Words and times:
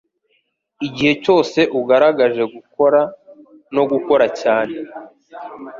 igihe 0.87 1.13
cyose 1.23 1.59
ugaragaje 1.79 2.43
gukora 2.53 3.01
no 3.75 3.83
gukora 3.91 4.25
cyane 4.41 4.75